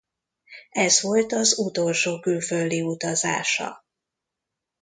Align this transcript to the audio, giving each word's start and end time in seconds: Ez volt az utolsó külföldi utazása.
Ez 0.71 1.01
volt 1.01 1.31
az 1.31 1.57
utolsó 1.59 2.19
külföldi 2.19 2.81
utazása. 2.81 3.83